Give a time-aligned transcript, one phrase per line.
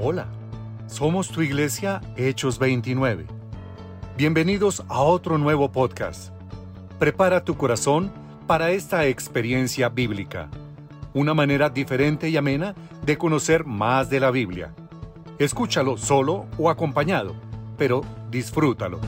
[0.00, 0.28] Hola,
[0.86, 3.26] somos tu iglesia Hechos 29.
[4.16, 6.32] Bienvenidos a otro nuevo podcast.
[7.00, 8.12] Prepara tu corazón
[8.46, 10.50] para esta experiencia bíblica,
[11.14, 14.72] una manera diferente y amena de conocer más de la Biblia.
[15.40, 17.34] Escúchalo solo o acompañado,
[17.76, 19.00] pero disfrútalo.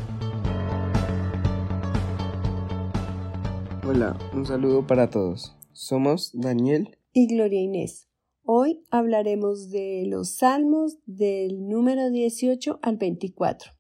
[3.87, 5.57] Hola, un saludo para todos.
[5.73, 8.10] Somos Daniel y Gloria Inés.
[8.45, 13.73] Hoy hablaremos de los salmos del número 18 al 24.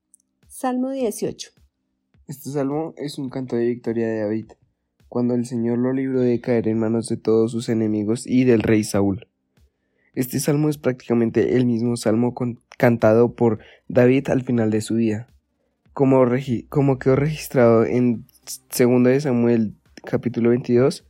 [0.49, 1.51] Salmo 18.
[2.29, 4.53] Este salmo es un canto de victoria de David,
[5.09, 8.63] cuando el Señor lo libró de caer en manos de todos sus enemigos y del
[8.63, 9.27] rey Saúl.
[10.15, 12.35] Este salmo es prácticamente el mismo salmo
[12.77, 15.27] cantado por David al final de su vida,
[15.95, 16.23] como,
[16.69, 18.27] como quedó registrado en
[18.79, 21.10] 2 Samuel capítulo 22,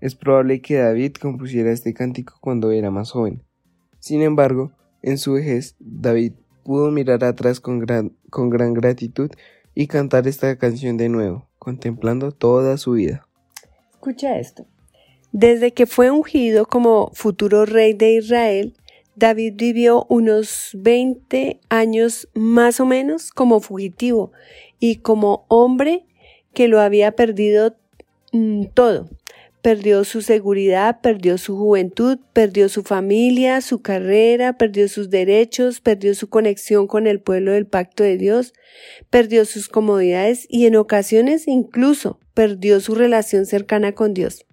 [0.00, 3.42] es probable que David compusiera este cántico cuando era más joven.
[3.98, 6.32] Sin embargo, en su vejez, David
[6.64, 9.30] pudo mirar atrás con gran, con gran gratitud
[9.74, 13.26] y cantar esta canción de nuevo, contemplando toda su vida.
[13.92, 14.66] Escucha esto.
[15.32, 18.74] Desde que fue ungido como futuro rey de Israel,
[19.16, 24.32] David vivió unos 20 años más o menos como fugitivo
[24.78, 26.06] y como hombre
[26.52, 27.76] que lo había perdido
[28.32, 29.08] mm, todo
[29.66, 36.14] perdió su seguridad, perdió su juventud, perdió su familia, su carrera, perdió sus derechos, perdió
[36.14, 38.52] su conexión con el pueblo del pacto de Dios,
[39.10, 44.46] perdió sus comodidades y en ocasiones incluso perdió su relación cercana con Dios.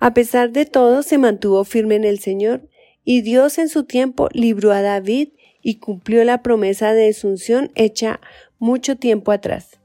[0.00, 2.66] A pesar de todo, se mantuvo firme en el Señor
[3.04, 5.28] y Dios en su tiempo libró a David
[5.60, 8.18] y cumplió la promesa de asunción hecha
[8.58, 9.78] mucho tiempo atrás.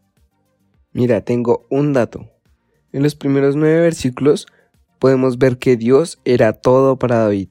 [0.94, 2.37] Mira, tengo un dato.
[2.98, 4.48] En los primeros nueve versículos
[4.98, 7.50] podemos ver que Dios era todo para David.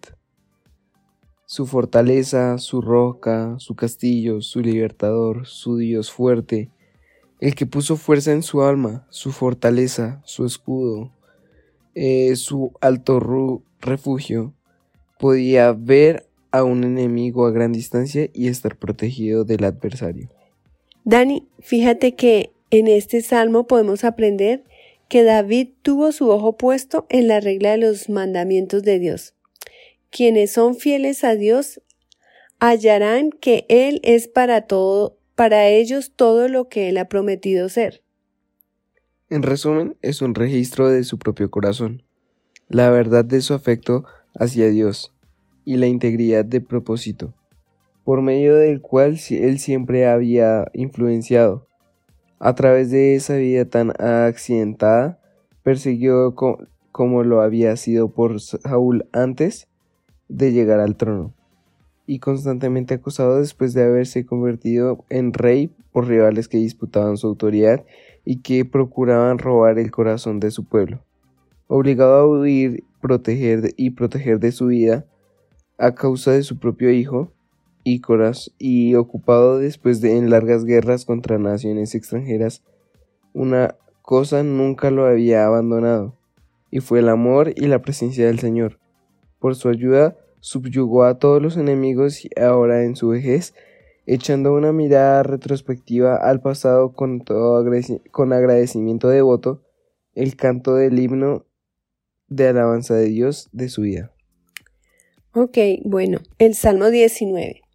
[1.44, 6.70] Su fortaleza, su roca, su castillo, su libertador, su Dios fuerte,
[7.38, 11.12] el que puso fuerza en su alma, su fortaleza, su escudo,
[11.94, 14.52] eh, su alto refugio,
[15.16, 20.28] podía ver a un enemigo a gran distancia y estar protegido del adversario.
[21.04, 24.64] Dani, fíjate que en este salmo podemos aprender
[25.08, 29.34] que David tuvo su ojo puesto en la regla de los mandamientos de Dios.
[30.10, 31.80] Quienes son fieles a Dios
[32.58, 38.02] hallarán que Él es para todo, para ellos todo lo que Él ha prometido ser.
[39.28, 42.02] En resumen, es un registro de su propio corazón,
[42.68, 45.12] la verdad de su afecto hacia Dios
[45.64, 47.34] y la integridad de propósito,
[48.04, 51.66] por medio del cual Él siempre había influenciado
[52.38, 55.20] a través de esa vida tan accidentada,
[55.62, 56.34] persiguió
[56.92, 59.68] como lo había sido por Saúl antes
[60.28, 61.34] de llegar al trono,
[62.06, 67.84] y constantemente acusado después de haberse convertido en rey por rivales que disputaban su autoridad
[68.24, 71.00] y que procuraban robar el corazón de su pueblo.
[71.68, 75.06] Obligado a huir proteger y proteger de su vida
[75.78, 77.32] a causa de su propio hijo,
[78.58, 82.64] y ocupado después de en largas guerras contra naciones extranjeras,
[83.32, 86.16] una cosa nunca lo había abandonado,
[86.72, 88.80] y fue el amor y la presencia del Señor.
[89.38, 93.54] Por su ayuda subyugó a todos los enemigos y ahora en su vejez,
[94.04, 97.64] echando una mirada retrospectiva al pasado con, todo
[98.10, 99.62] con agradecimiento devoto,
[100.14, 101.46] el canto del himno
[102.26, 104.10] de alabanza de Dios de su vida.
[105.32, 107.65] Ok, bueno, el Salmo 19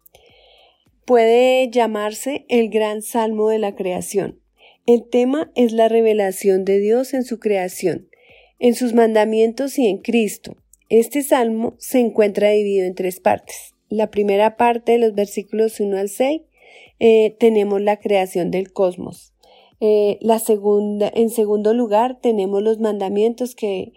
[1.04, 4.40] puede llamarse el gran salmo de la creación.
[4.86, 8.08] El tema es la revelación de Dios en su creación,
[8.58, 10.56] en sus mandamientos y en Cristo.
[10.88, 13.74] Este salmo se encuentra dividido en tres partes.
[13.88, 16.42] La primera parte de los versículos 1 al 6
[16.98, 19.32] eh, tenemos la creación del cosmos.
[19.80, 23.92] Eh, la segunda, en segundo lugar tenemos los mandamientos que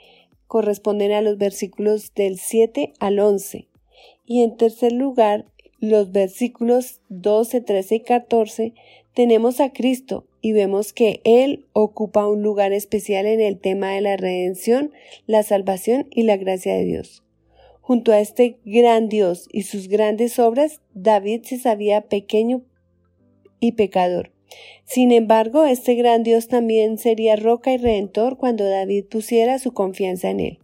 [0.47, 3.67] corresponden a los versículos del 7 al 11.
[4.25, 5.45] Y en tercer lugar
[5.79, 8.73] los versículos 12, 13 y 14
[9.13, 14.01] tenemos a Cristo y vemos que Él ocupa un lugar especial en el tema de
[14.01, 14.91] la redención,
[15.25, 17.23] la salvación y la gracia de Dios.
[17.81, 22.63] Junto a este gran Dios y sus grandes obras, David se sabía pequeño
[23.59, 24.31] y pecador.
[24.85, 30.29] Sin embargo, este gran Dios también sería roca y redentor cuando David pusiera su confianza
[30.29, 30.59] en él.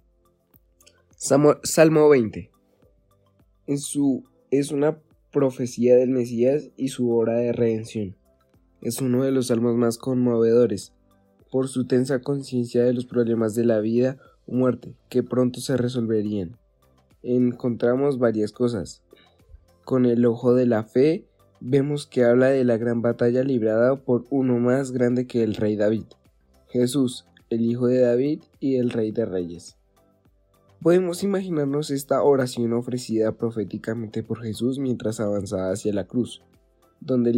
[1.16, 2.50] Salmo, 20.
[3.68, 5.00] En su es una
[5.32, 8.16] profecía del Mesías y su hora de redención.
[8.82, 10.94] Es uno de los salmos más conmovedores,
[11.50, 15.78] por su tensa conciencia de los problemas de la vida o muerte, que pronto se
[15.78, 16.58] resolverían.
[17.24, 19.02] Encontramos varias cosas.
[19.84, 21.26] con el ojo de la fe,
[21.60, 25.76] vemos que habla de la gran batalla librada por uno más grande que el rey
[25.76, 26.06] David,
[26.70, 29.78] Jesús, el hijo de David y el rey de reyes.
[30.82, 36.42] Podemos imaginarnos esta oración ofrecida proféticamente por Jesús mientras avanzaba hacia la cruz,
[37.00, 37.34] donde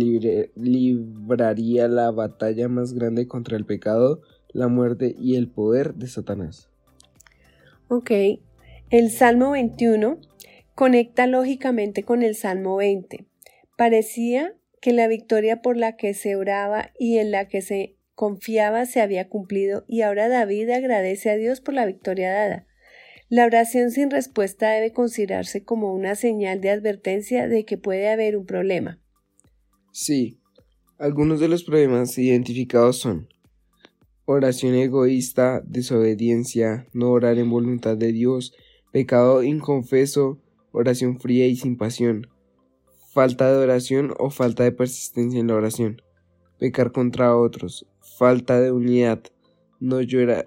[0.56, 4.22] libraría la batalla más grande contra el pecado,
[4.54, 6.70] la muerte y el poder de Satanás.
[7.90, 8.12] Ok,
[8.90, 10.20] el Salmo 21
[10.74, 13.26] conecta lógicamente con el Salmo 20.
[13.78, 18.86] Parecía que la victoria por la que se oraba y en la que se confiaba
[18.86, 22.68] se había cumplido y ahora David agradece a Dios por la victoria dada.
[23.36, 28.38] La oración sin respuesta debe considerarse como una señal de advertencia de que puede haber
[28.38, 29.00] un problema.
[29.92, 30.38] Sí,
[31.00, 33.28] algunos de los problemas identificados son
[34.26, 38.54] oración egoísta, desobediencia, no orar en voluntad de Dios,
[38.92, 40.40] pecado inconfeso,
[40.72, 42.28] oración fría y sin pasión,
[43.14, 46.04] falta de oración o falta de persistencia en la oración,
[46.60, 49.24] pecar contra otros, falta de unidad,
[49.80, 49.98] no,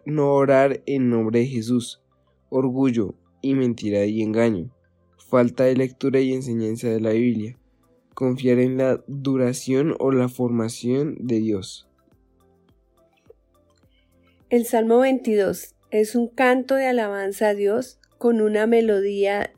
[0.05, 2.01] no orar en nombre de Jesús,
[2.49, 4.71] orgullo y mentira y engaño,
[5.19, 7.59] falta de lectura y enseñanza de la Biblia,
[8.15, 11.89] confiar en la duración o la formación de Dios.
[14.49, 19.53] El Salmo 22 es un canto de alabanza a Dios con una melodía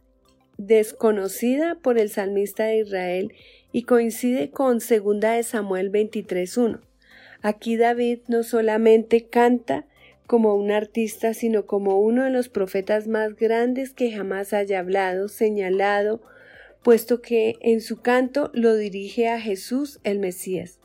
[0.56, 3.32] desconocida por el salmista de Israel
[3.72, 6.80] y coincide con 2 de Samuel 23.1.
[7.42, 9.86] Aquí David no solamente canta
[10.28, 15.26] como un artista, sino como uno de los profetas más grandes que jamás haya hablado,
[15.26, 16.20] señalado,
[16.84, 20.80] puesto que en su canto lo dirige a Jesús el Mesías.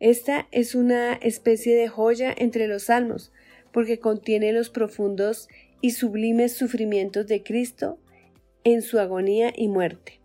[0.00, 3.32] Esta es una especie de joya entre los salmos,
[3.70, 5.48] porque contiene los profundos
[5.82, 7.98] y sublimes sufrimientos de Cristo
[8.64, 10.20] en su agonía y muerte.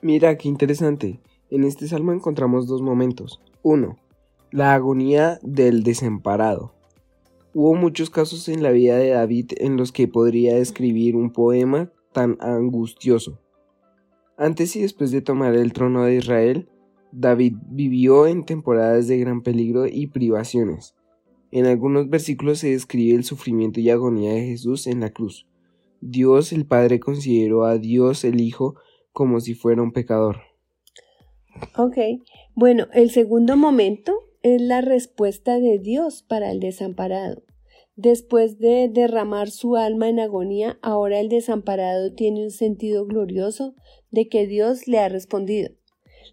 [0.00, 1.20] Mira, qué interesante.
[1.50, 3.42] En este salmo encontramos dos momentos.
[3.62, 3.98] Uno,
[4.50, 6.77] la agonía del desamparado.
[7.54, 11.90] Hubo muchos casos en la vida de David en los que podría escribir un poema
[12.12, 13.40] tan angustioso.
[14.36, 16.68] Antes y después de tomar el trono de Israel,
[17.10, 20.94] David vivió en temporadas de gran peligro y privaciones.
[21.50, 25.46] En algunos versículos se describe el sufrimiento y agonía de Jesús en la cruz.
[26.00, 28.76] Dios el Padre consideró a Dios el Hijo
[29.12, 30.36] como si fuera un pecador.
[31.76, 31.96] Ok,
[32.54, 37.42] bueno, el segundo momento es la respuesta de Dios para el desamparado.
[37.96, 43.74] Después de derramar su alma en agonía, ahora el desamparado tiene un sentido glorioso
[44.12, 45.70] de que Dios le ha respondido.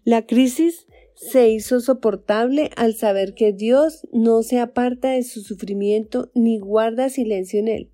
[0.04, 0.86] La crisis
[1.16, 7.08] se hizo soportable al saber que Dios no se aparta de su sufrimiento ni guarda
[7.08, 7.90] silencio en él.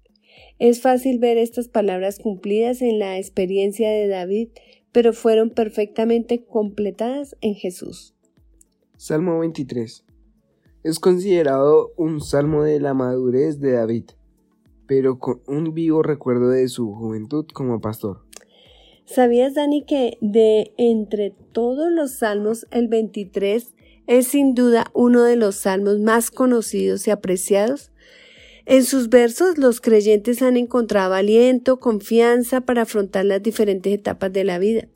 [0.58, 4.48] Es fácil ver estas palabras cumplidas en la experiencia de David,
[4.92, 8.14] pero fueron perfectamente completadas en Jesús.
[8.98, 10.04] Salmo 23
[10.82, 14.04] es considerado un salmo de la madurez de David,
[14.86, 18.24] pero con un vivo recuerdo de su juventud como pastor.
[19.04, 23.74] ¿Sabías, Dani, que de entre todos los salmos, el 23
[24.06, 27.92] es sin duda uno de los salmos más conocidos y apreciados?
[28.64, 34.44] En sus versos los creyentes han encontrado aliento, confianza para afrontar las diferentes etapas de
[34.44, 34.88] la vida.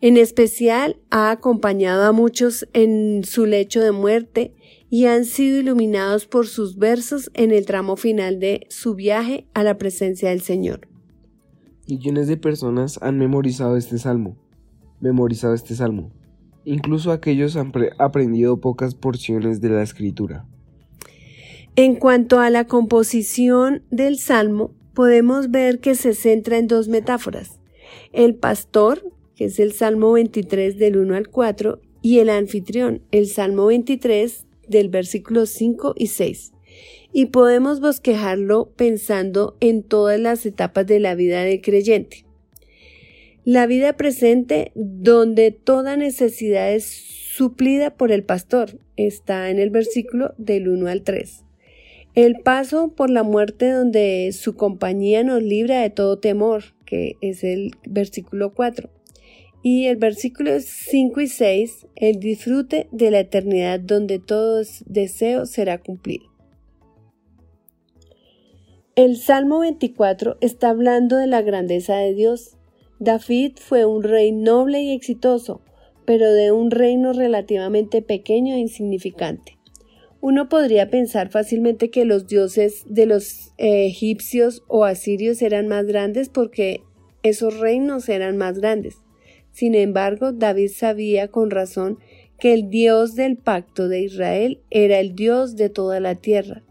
[0.00, 4.54] En especial ha acompañado a muchos en su lecho de muerte
[4.90, 9.62] y han sido iluminados por sus versos en el tramo final de su viaje a
[9.62, 10.88] la presencia del Señor.
[11.88, 14.36] Millones de personas han memorizado este salmo,
[15.00, 16.12] memorizado este salmo.
[16.64, 20.46] Incluso aquellos han aprendido pocas porciones de la escritura.
[21.76, 27.60] En cuanto a la composición del salmo, podemos ver que se centra en dos metáforas.
[28.12, 33.26] El pastor, que es el Salmo 23 del 1 al 4, y el anfitrión, el
[33.26, 36.52] Salmo 23 del versículo 5 y 6.
[37.12, 42.24] Y podemos bosquejarlo pensando en todas las etapas de la vida del creyente.
[43.44, 46.84] La vida presente donde toda necesidad es
[47.36, 51.44] suplida por el pastor está en el versículo del 1 al 3.
[52.14, 57.44] El paso por la muerte donde su compañía nos libra de todo temor, que es
[57.44, 58.95] el versículo 4
[59.68, 65.82] y el versículo 5 y 6, el disfrute de la eternidad donde todo deseo será
[65.82, 66.26] cumplido.
[68.94, 72.56] El Salmo 24 está hablando de la grandeza de Dios.
[73.00, 75.62] David fue un rey noble y exitoso,
[76.04, 79.58] pero de un reino relativamente pequeño e insignificante.
[80.20, 86.28] Uno podría pensar fácilmente que los dioses de los egipcios o asirios eran más grandes
[86.28, 86.84] porque
[87.24, 88.98] esos reinos eran más grandes.
[89.56, 91.98] Sin embargo, David sabía con razón
[92.38, 96.62] que el Dios del pacto de Israel era el Dios de toda la tierra.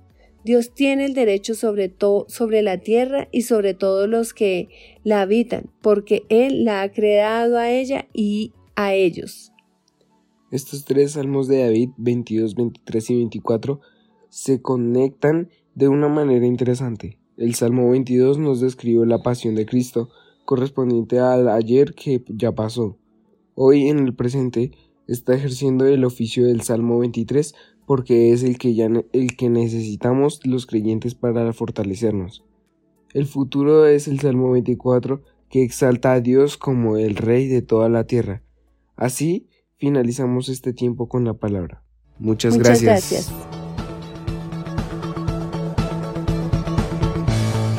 [0.44, 4.70] Dios tiene el derecho sobre, todo, sobre la tierra y sobre todos los que
[5.04, 9.52] la habitan, porque Él la ha creado a ella y a ellos.
[10.52, 13.82] Estos tres salmos de David, 22, 23 y 24,
[14.30, 17.18] se conectan de una manera interesante.
[17.36, 20.12] El Salmo 22 nos describe la pasión de Cristo,
[20.46, 22.98] correspondiente al ayer que ya pasó.
[23.56, 24.72] Hoy en el presente
[25.08, 27.54] está ejerciendo el oficio del Salmo 23
[27.86, 32.44] porque es el que, ya, el que necesitamos los creyentes para fortalecernos.
[33.14, 37.90] El futuro es el Salmo 24 que exalta a Dios como el Rey de toda
[37.90, 38.42] la tierra.
[38.96, 39.48] Así
[39.78, 41.84] finalizamos este tiempo con la palabra.
[42.18, 43.30] Muchas, Muchas gracias.
[43.30, 43.66] gracias.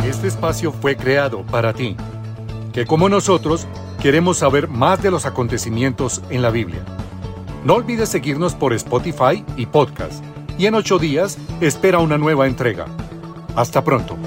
[0.07, 1.97] Este espacio fue creado para ti,
[2.77, 3.67] que como nosotros
[4.03, 6.85] queremos saber más de los acontecimientos en la Biblia.
[7.65, 10.23] No olvides seguirnos por Spotify y podcast.
[10.59, 12.85] Y en ocho días espera una nueva entrega.
[13.55, 14.19] Hasta pronto.